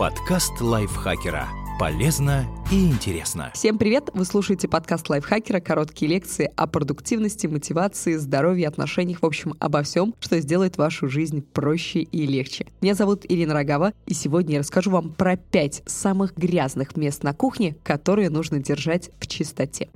Подкаст 0.00 0.62
лайфхакера. 0.62 1.46
Полезно 1.78 2.46
и 2.72 2.86
интересно. 2.86 3.50
Всем 3.52 3.76
привет! 3.76 4.08
Вы 4.14 4.24
слушаете 4.24 4.66
подкаст 4.66 5.10
лайфхакера, 5.10 5.60
короткие 5.60 6.10
лекции 6.10 6.50
о 6.56 6.66
продуктивности, 6.66 7.46
мотивации, 7.46 8.16
здоровье, 8.16 8.66
отношениях, 8.66 9.20
в 9.20 9.26
общем, 9.26 9.56
обо 9.60 9.82
всем, 9.82 10.14
что 10.18 10.40
сделает 10.40 10.78
вашу 10.78 11.10
жизнь 11.10 11.42
проще 11.42 12.00
и 12.00 12.26
легче. 12.26 12.66
Меня 12.80 12.94
зовут 12.94 13.26
Ирина 13.28 13.52
Рогава, 13.52 13.92
и 14.06 14.14
сегодня 14.14 14.54
я 14.54 14.60
расскажу 14.60 14.90
вам 14.90 15.12
про 15.12 15.36
пять 15.36 15.82
самых 15.84 16.34
грязных 16.34 16.96
мест 16.96 17.22
на 17.22 17.34
кухне, 17.34 17.76
которые 17.82 18.30
нужно 18.30 18.58
держать 18.58 19.10
в 19.20 19.26
чистоте. 19.26 19.90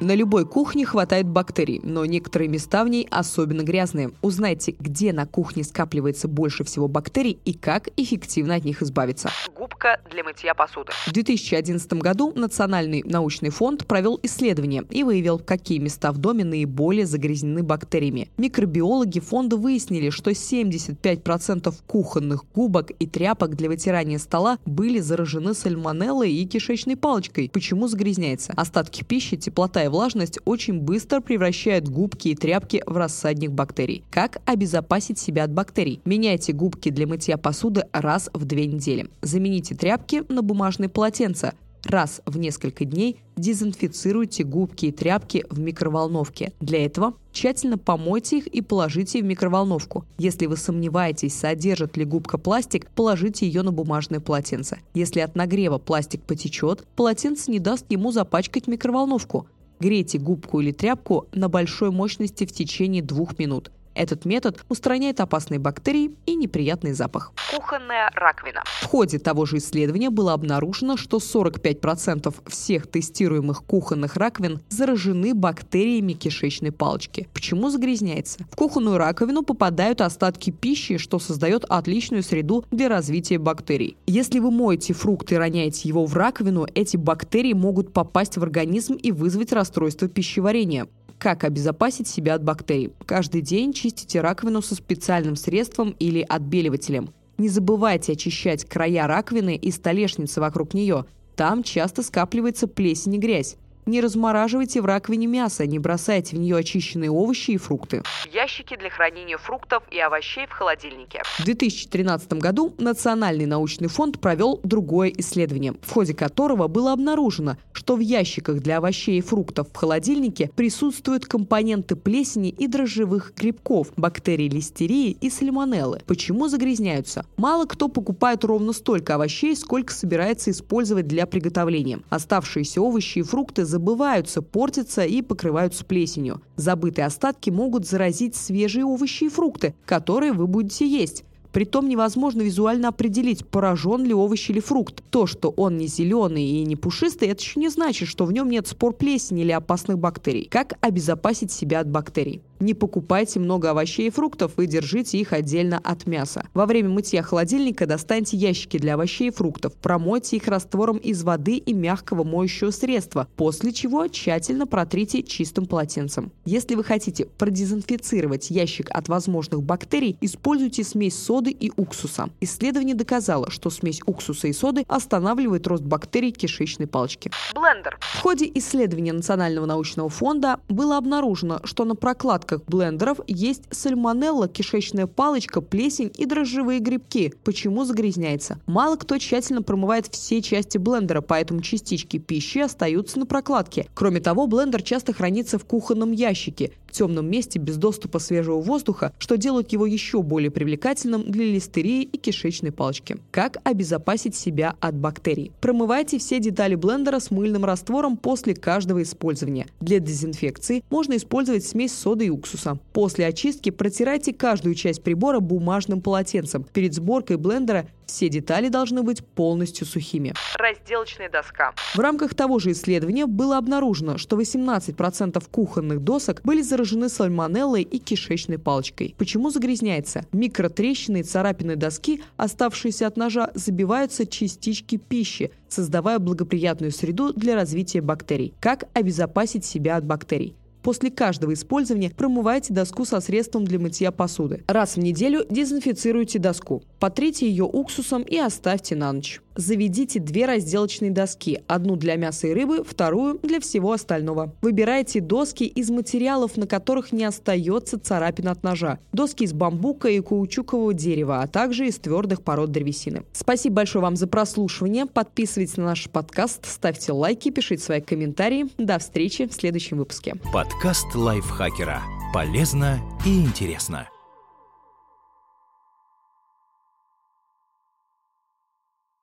На 0.00 0.14
любой 0.16 0.44
кухне 0.44 0.84
хватает 0.84 1.26
бактерий, 1.26 1.80
но 1.84 2.04
некоторые 2.04 2.48
места 2.48 2.84
в 2.84 2.88
ней 2.88 3.06
особенно 3.10 3.62
грязные. 3.62 4.10
Узнайте, 4.22 4.74
где 4.80 5.12
на 5.12 5.24
кухне 5.24 5.62
скапливается 5.62 6.26
больше 6.26 6.64
всего 6.64 6.88
бактерий 6.88 7.38
и 7.44 7.54
как 7.54 7.88
эффективно 7.96 8.56
от 8.56 8.64
них 8.64 8.82
избавиться. 8.82 9.30
Губка 9.56 10.00
для 10.10 10.24
мытья 10.24 10.52
посуды. 10.54 10.92
В 11.06 11.12
2011 11.12 11.92
году 11.94 12.32
Национальный 12.34 13.04
научный 13.04 13.50
фонд 13.50 13.86
провел 13.86 14.18
исследование 14.24 14.84
и 14.90 15.04
выявил, 15.04 15.38
какие 15.38 15.78
места 15.78 16.10
в 16.10 16.18
доме 16.18 16.44
наиболее 16.44 17.06
загрязнены 17.06 17.62
бактериями. 17.62 18.28
Микробиологи 18.36 19.20
фонда 19.20 19.56
выяснили, 19.56 20.10
что 20.10 20.32
75% 20.32 21.72
кухонных 21.86 22.44
губок 22.52 22.90
и 22.98 23.06
тряпок 23.06 23.54
для 23.54 23.68
вытирания 23.68 24.18
стола 24.18 24.58
были 24.66 24.98
заражены 24.98 25.54
сальмонеллой 25.54 26.32
и 26.32 26.44
кишечной 26.46 26.96
палочкой. 26.96 27.48
Почему 27.52 27.86
загрязняется? 27.86 28.52
Остатки 28.56 29.04
пищи, 29.04 29.36
теплота 29.36 29.84
и 29.84 29.88
влажность 29.94 30.40
очень 30.44 30.80
быстро 30.80 31.20
превращают 31.20 31.88
губки 31.88 32.28
и 32.28 32.34
тряпки 32.34 32.82
в 32.84 32.96
рассадник 32.96 33.52
бактерий. 33.52 34.02
Как 34.10 34.40
обезопасить 34.44 35.20
себя 35.20 35.44
от 35.44 35.52
бактерий? 35.52 36.00
Меняйте 36.04 36.52
губки 36.52 36.90
для 36.90 37.06
мытья 37.06 37.38
посуды 37.38 37.84
раз 37.92 38.28
в 38.34 38.44
две 38.44 38.66
недели. 38.66 39.08
Замените 39.22 39.76
тряпки 39.76 40.24
на 40.28 40.42
бумажные 40.42 40.88
полотенца. 40.88 41.54
Раз 41.84 42.22
в 42.26 42.38
несколько 42.38 42.84
дней 42.84 43.18
дезинфицируйте 43.36 44.42
губки 44.42 44.86
и 44.86 44.92
тряпки 44.92 45.44
в 45.50 45.60
микроволновке. 45.60 46.52
Для 46.58 46.84
этого 46.84 47.14
тщательно 47.30 47.78
помойте 47.78 48.38
их 48.38 48.46
и 48.46 48.62
положите 48.62 49.20
в 49.20 49.24
микроволновку. 49.24 50.04
Если 50.18 50.46
вы 50.46 50.56
сомневаетесь, 50.56 51.38
содержит 51.38 51.96
ли 51.96 52.04
губка 52.04 52.38
пластик, 52.38 52.90
положите 52.92 53.46
ее 53.46 53.62
на 53.62 53.70
бумажное 53.70 54.20
полотенце. 54.20 54.78
Если 54.94 55.20
от 55.20 55.36
нагрева 55.36 55.78
пластик 55.78 56.22
потечет, 56.22 56.86
полотенце 56.96 57.50
не 57.50 57.58
даст 57.58 57.84
ему 57.90 58.12
запачкать 58.12 58.66
микроволновку. 58.66 59.46
Грейте 59.84 60.18
губку 60.18 60.62
или 60.62 60.72
тряпку 60.72 61.28
на 61.34 61.50
большой 61.50 61.90
мощности 61.90 62.46
в 62.46 62.52
течение 62.52 63.02
двух 63.02 63.38
минут. 63.38 63.70
Этот 63.94 64.24
метод 64.24 64.64
устраняет 64.68 65.20
опасные 65.20 65.60
бактерии 65.60 66.12
и 66.26 66.34
неприятный 66.34 66.92
запах. 66.92 67.32
Кухонная 67.50 68.10
раковина. 68.14 68.62
В 68.82 68.86
ходе 68.86 69.18
того 69.18 69.46
же 69.46 69.58
исследования 69.58 70.10
было 70.10 70.32
обнаружено, 70.32 70.96
что 70.96 71.18
45% 71.18 72.34
всех 72.46 72.86
тестируемых 72.88 73.64
кухонных 73.64 74.16
раковин 74.16 74.60
заражены 74.68 75.34
бактериями 75.34 76.12
кишечной 76.12 76.72
палочки. 76.72 77.28
Почему 77.32 77.70
загрязняется? 77.70 78.40
В 78.50 78.56
кухонную 78.56 78.98
раковину 78.98 79.42
попадают 79.42 80.00
остатки 80.00 80.50
пищи, 80.50 80.98
что 80.98 81.18
создает 81.18 81.64
отличную 81.64 82.22
среду 82.22 82.64
для 82.70 82.88
развития 82.88 83.38
бактерий. 83.38 83.96
Если 84.06 84.40
вы 84.40 84.50
моете 84.50 84.92
фрукт 84.92 85.30
и 85.32 85.36
роняете 85.36 85.88
его 85.88 86.04
в 86.06 86.14
раковину, 86.14 86.66
эти 86.74 86.96
бактерии 86.96 87.52
могут 87.52 87.92
попасть 87.92 88.36
в 88.36 88.42
организм 88.42 88.94
и 88.94 89.12
вызвать 89.12 89.52
расстройство 89.52 90.08
пищеварения. 90.08 90.88
Как 91.18 91.44
обезопасить 91.44 92.06
себя 92.06 92.34
от 92.34 92.42
бактерий? 92.42 92.92
Каждый 93.06 93.40
день 93.40 93.72
чистите 93.84 94.22
раковину 94.22 94.62
со 94.62 94.74
специальным 94.74 95.36
средством 95.36 95.94
или 95.98 96.24
отбеливателем. 96.26 97.12
Не 97.36 97.50
забывайте 97.50 98.12
очищать 98.12 98.64
края 98.64 99.06
раковины 99.06 99.56
и 99.56 99.70
столешницы 99.70 100.40
вокруг 100.40 100.72
нее. 100.72 101.04
Там 101.36 101.62
часто 101.62 102.02
скапливается 102.02 102.66
плесень 102.66 103.16
и 103.16 103.18
грязь. 103.18 103.56
Не 103.86 104.00
размораживайте 104.00 104.80
в 104.80 104.86
раковине 104.86 105.26
мясо, 105.26 105.66
не 105.66 105.78
бросайте 105.78 106.36
в 106.36 106.38
нее 106.38 106.56
очищенные 106.56 107.10
овощи 107.10 107.50
и 107.50 107.56
фрукты. 107.58 108.02
Ящики 108.32 108.76
для 108.76 108.88
хранения 108.88 109.36
фруктов 109.36 109.82
и 109.90 109.98
овощей 109.98 110.46
в 110.46 110.52
холодильнике. 110.52 111.22
В 111.38 111.44
2013 111.44 112.32
году 112.34 112.74
Национальный 112.78 113.44
научный 113.44 113.88
фонд 113.88 114.20
провел 114.20 114.58
другое 114.62 115.12
исследование, 115.18 115.74
в 115.82 115.92
ходе 115.92 116.14
которого 116.14 116.66
было 116.66 116.92
обнаружено, 116.92 117.58
что 117.72 117.96
в 117.96 118.00
ящиках 118.00 118.60
для 118.60 118.78
овощей 118.78 119.18
и 119.18 119.20
фруктов 119.20 119.68
в 119.70 119.76
холодильнике 119.76 120.50
присутствуют 120.56 121.26
компоненты 121.26 121.94
плесени 121.94 122.48
и 122.48 122.66
дрожжевых 122.66 123.34
грибков, 123.36 123.92
бактерий 123.96 124.48
листерии 124.48 125.10
и 125.10 125.28
сальмонеллы. 125.28 126.00
Почему 126.06 126.48
загрязняются? 126.48 127.26
Мало 127.36 127.66
кто 127.66 127.88
покупает 127.88 128.44
ровно 128.44 128.72
столько 128.72 129.16
овощей, 129.16 129.54
сколько 129.54 129.92
собирается 129.92 130.50
использовать 130.50 131.06
для 131.06 131.26
приготовления. 131.26 132.00
Оставшиеся 132.08 132.80
овощи 132.80 133.18
и 133.18 133.22
фрукты 133.22 133.66
забываются, 133.74 134.40
портятся 134.40 135.04
и 135.04 135.20
покрываются 135.20 135.84
плесенью. 135.84 136.40
Забытые 136.54 137.06
остатки 137.06 137.50
могут 137.50 137.84
заразить 137.86 138.36
свежие 138.36 138.84
овощи 138.84 139.24
и 139.24 139.28
фрукты, 139.28 139.74
которые 139.84 140.32
вы 140.32 140.46
будете 140.46 140.86
есть. 140.86 141.24
Притом 141.50 141.88
невозможно 141.88 142.42
визуально 142.42 142.88
определить, 142.88 143.46
поражен 143.46 144.04
ли 144.04 144.14
овощ 144.14 144.48
или 144.50 144.60
фрукт. 144.60 145.02
То, 145.10 145.26
что 145.26 145.50
он 145.50 145.76
не 145.76 145.88
зеленый 145.88 146.44
и 146.44 146.64
не 146.64 146.76
пушистый, 146.76 147.28
это 147.28 147.42
еще 147.42 147.58
не 147.58 147.68
значит, 147.68 148.08
что 148.08 148.26
в 148.26 148.32
нем 148.32 148.48
нет 148.48 148.68
спор 148.68 148.92
плесени 148.92 149.42
или 149.42 149.50
опасных 149.50 149.98
бактерий. 149.98 150.48
Как 150.48 150.74
обезопасить 150.80 151.50
себя 151.50 151.80
от 151.80 151.88
бактерий? 151.88 152.42
Не 152.64 152.72
покупайте 152.72 153.40
много 153.40 153.72
овощей 153.72 154.06
и 154.06 154.10
фруктов 154.10 154.58
и 154.58 154.64
держите 154.66 155.18
их 155.18 155.34
отдельно 155.34 155.78
от 155.84 156.06
мяса. 156.06 156.46
Во 156.54 156.64
время 156.64 156.88
мытья 156.88 157.22
холодильника 157.22 157.84
достаньте 157.84 158.38
ящики 158.38 158.78
для 158.78 158.94
овощей 158.94 159.28
и 159.28 159.30
фруктов, 159.30 159.74
промойте 159.74 160.36
их 160.36 160.48
раствором 160.48 160.96
из 160.96 161.22
воды 161.24 161.58
и 161.58 161.74
мягкого 161.74 162.24
моющего 162.24 162.70
средства, 162.70 163.28
после 163.36 163.70
чего 163.70 164.08
тщательно 164.08 164.66
протрите 164.66 165.22
чистым 165.22 165.66
полотенцем. 165.66 166.32
Если 166.46 166.74
вы 166.74 166.84
хотите 166.84 167.26
продезинфицировать 167.26 168.48
ящик 168.48 168.88
от 168.88 169.10
возможных 169.10 169.62
бактерий, 169.62 170.16
используйте 170.22 170.84
смесь 170.84 171.22
соды 171.22 171.50
и 171.50 171.70
уксуса. 171.76 172.30
Исследование 172.40 172.94
доказало, 172.94 173.50
что 173.50 173.68
смесь 173.68 174.00
уксуса 174.06 174.48
и 174.48 174.54
соды 174.54 174.86
останавливает 174.88 175.66
рост 175.66 175.82
бактерий 175.82 176.30
кишечной 176.30 176.86
палочки. 176.86 177.30
Блендер. 177.54 177.98
В 178.00 178.22
ходе 178.22 178.50
исследования 178.54 179.12
Национального 179.12 179.66
научного 179.66 180.08
фонда 180.08 180.60
было 180.70 180.96
обнаружено, 180.96 181.60
что 181.64 181.84
на 181.84 181.94
прокладках 181.94 182.53
остатках 182.54 182.62
блендеров 182.66 183.20
есть 183.26 183.62
сальмонелла, 183.70 184.48
кишечная 184.48 185.06
палочка, 185.06 185.60
плесень 185.60 186.12
и 186.16 186.26
дрожжевые 186.26 186.80
грибки. 186.80 187.32
Почему 187.44 187.84
загрязняется? 187.84 188.58
Мало 188.66 188.96
кто 188.96 189.18
тщательно 189.18 189.62
промывает 189.62 190.06
все 190.10 190.42
части 190.42 190.78
блендера, 190.78 191.20
поэтому 191.20 191.60
частички 191.60 192.18
пищи 192.18 192.58
остаются 192.58 193.18
на 193.18 193.26
прокладке. 193.26 193.86
Кроме 193.94 194.20
того, 194.20 194.46
блендер 194.46 194.82
часто 194.82 195.12
хранится 195.12 195.58
в 195.58 195.64
кухонном 195.64 196.12
ящике 196.12 196.72
темном 196.94 197.28
месте 197.28 197.58
без 197.58 197.76
доступа 197.76 198.18
свежего 198.18 198.60
воздуха, 198.60 199.12
что 199.18 199.36
делает 199.36 199.72
его 199.72 199.86
еще 199.86 200.22
более 200.22 200.50
привлекательным 200.50 201.30
для 201.30 201.44
листерии 201.44 202.02
и 202.02 202.16
кишечной 202.16 202.72
палочки. 202.72 203.16
Как 203.30 203.58
обезопасить 203.64 204.34
себя 204.34 204.76
от 204.80 204.94
бактерий? 204.94 205.52
Промывайте 205.60 206.18
все 206.18 206.38
детали 206.38 206.74
блендера 206.74 207.18
с 207.18 207.30
мыльным 207.30 207.64
раствором 207.64 208.16
после 208.16 208.54
каждого 208.54 209.02
использования. 209.02 209.66
Для 209.80 209.98
дезинфекции 209.98 210.82
можно 210.90 211.16
использовать 211.16 211.66
смесь 211.66 211.92
соды 211.92 212.26
и 212.26 212.30
уксуса. 212.30 212.78
После 212.92 213.26
очистки 213.26 213.70
протирайте 213.70 214.32
каждую 214.32 214.74
часть 214.74 215.02
прибора 215.02 215.40
бумажным 215.40 216.00
полотенцем. 216.00 216.64
Перед 216.72 216.94
сборкой 216.94 217.36
блендера 217.36 217.86
все 218.06 218.28
детали 218.28 218.68
должны 218.68 219.02
быть 219.02 219.24
полностью 219.24 219.86
сухими. 219.86 220.34
Разделочная 220.56 221.30
доска. 221.30 221.72
В 221.94 221.98
рамках 221.98 222.34
того 222.34 222.58
же 222.58 222.72
исследования 222.72 223.26
было 223.26 223.58
обнаружено, 223.58 224.18
что 224.18 224.36
18% 224.36 225.42
кухонных 225.50 226.00
досок 226.00 226.40
были 226.44 226.62
заражены 226.62 227.08
сальмонеллой 227.08 227.82
и 227.82 227.98
кишечной 227.98 228.58
палочкой. 228.58 229.14
Почему 229.18 229.50
загрязняется? 229.50 230.26
Микротрещины 230.32 231.20
и 231.20 231.22
царапины 231.22 231.76
доски, 231.76 232.22
оставшиеся 232.36 233.06
от 233.06 233.16
ножа, 233.16 233.50
забиваются 233.54 234.26
частички 234.26 234.96
пищи, 234.96 235.50
создавая 235.68 236.18
благоприятную 236.18 236.92
среду 236.92 237.32
для 237.32 237.54
развития 237.54 238.00
бактерий. 238.00 238.54
Как 238.60 238.84
обезопасить 238.94 239.64
себя 239.64 239.96
от 239.96 240.04
бактерий? 240.04 240.56
После 240.84 241.10
каждого 241.10 241.54
использования 241.54 242.10
промывайте 242.10 242.74
доску 242.74 243.06
со 243.06 243.20
средством 243.20 243.64
для 243.64 243.78
мытья 243.78 244.12
посуды. 244.12 244.64
Раз 244.68 244.96
в 244.96 244.98
неделю 244.98 245.46
дезинфицируйте 245.48 246.38
доску. 246.38 246.82
Потрите 247.04 247.46
ее 247.46 247.64
уксусом 247.64 248.22
и 248.22 248.38
оставьте 248.38 248.96
на 248.96 249.12
ночь. 249.12 249.42
Заведите 249.56 250.20
две 250.20 250.46
разделочные 250.46 251.10
доски. 251.10 251.60
Одну 251.66 251.96
для 251.96 252.16
мяса 252.16 252.46
и 252.46 252.54
рыбы, 252.54 252.82
вторую 252.82 253.38
для 253.42 253.60
всего 253.60 253.92
остального. 253.92 254.54
Выбирайте 254.62 255.20
доски 255.20 255.64
из 255.64 255.90
материалов, 255.90 256.56
на 256.56 256.66
которых 256.66 257.12
не 257.12 257.24
остается 257.24 258.00
царапин 258.00 258.48
от 258.48 258.62
ножа. 258.62 259.00
Доски 259.12 259.44
из 259.44 259.52
бамбука 259.52 260.08
и 260.08 260.20
каучукового 260.20 260.94
дерева, 260.94 261.42
а 261.42 261.46
также 261.46 261.88
из 261.88 261.98
твердых 261.98 262.40
пород 262.40 262.70
древесины. 262.72 263.24
Спасибо 263.34 263.76
большое 263.76 264.02
вам 264.02 264.16
за 264.16 264.26
прослушивание. 264.26 265.04
Подписывайтесь 265.04 265.76
на 265.76 265.84
наш 265.84 266.08
подкаст, 266.08 266.64
ставьте 266.64 267.12
лайки, 267.12 267.50
пишите 267.50 267.82
свои 267.82 268.00
комментарии. 268.00 268.70
До 268.78 268.98
встречи 268.98 269.46
в 269.46 269.52
следующем 269.52 269.98
выпуске. 269.98 270.36
Подкаст 270.54 271.14
лайфхакера. 271.14 272.00
Полезно 272.32 272.98
и 273.26 273.42
интересно. 273.42 274.08